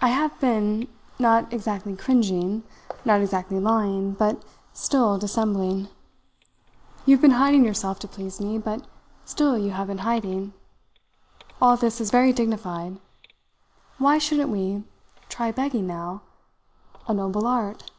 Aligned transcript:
I 0.00 0.08
have 0.08 0.40
been, 0.40 0.88
not 1.18 1.52
exactly 1.52 1.94
cringing, 1.94 2.62
not 3.04 3.20
exactly 3.20 3.60
lying, 3.60 4.12
but 4.12 4.42
still 4.72 5.18
dissembling. 5.18 5.88
You 7.04 7.14
have 7.16 7.20
been 7.20 7.32
hiding 7.32 7.66
yourself, 7.66 7.98
to 7.98 8.08
please 8.08 8.40
me, 8.40 8.56
but 8.56 8.86
still 9.26 9.58
you 9.58 9.72
have 9.72 9.88
been 9.88 9.98
hiding. 9.98 10.54
All 11.60 11.76
this 11.76 12.00
is 12.00 12.10
very 12.10 12.32
dignified. 12.32 12.98
Why 13.98 14.16
shouldn't 14.16 14.48
we 14.48 14.82
try 15.28 15.52
begging 15.52 15.86
now? 15.86 16.22
A 17.06 17.12
noble 17.12 17.46
art? 17.46 17.90